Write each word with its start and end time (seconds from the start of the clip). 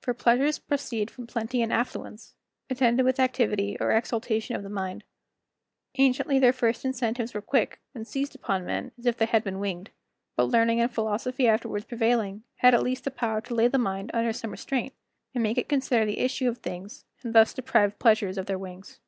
For 0.00 0.14
pleasures 0.14 0.58
proceed 0.58 1.10
from 1.10 1.26
plenty 1.26 1.60
and 1.60 1.70
affluence, 1.70 2.34
attended 2.70 3.04
with 3.04 3.20
activity 3.20 3.76
or 3.78 3.92
exultation 3.92 4.56
of 4.56 4.62
the 4.62 4.70
mind. 4.70 5.04
Anciently 5.98 6.38
their 6.38 6.54
first 6.54 6.82
incentives 6.86 7.34
were 7.34 7.42
quick, 7.42 7.78
and 7.94 8.08
seized 8.08 8.34
upon 8.34 8.64
men 8.64 8.92
as 8.98 9.04
if 9.04 9.18
they 9.18 9.26
had 9.26 9.44
been 9.44 9.60
winged, 9.60 9.90
but 10.34 10.44
learning 10.44 10.80
and 10.80 10.90
philosophy 10.90 11.46
afterwards 11.46 11.84
prevailing, 11.84 12.42
had 12.60 12.72
at 12.72 12.82
least 12.82 13.04
the 13.04 13.10
power 13.10 13.42
to 13.42 13.54
lay 13.54 13.68
the 13.68 13.76
mind 13.76 14.10
under 14.14 14.32
some 14.32 14.50
restraint, 14.52 14.94
and 15.34 15.42
make 15.42 15.58
it 15.58 15.68
consider 15.68 16.06
the 16.06 16.20
issue 16.20 16.48
of 16.48 16.56
things, 16.56 17.04
and 17.22 17.34
thus 17.34 17.52
deprived 17.52 17.98
pleasures 17.98 18.38
of 18.38 18.46
their 18.46 18.58
wings. 18.58 18.98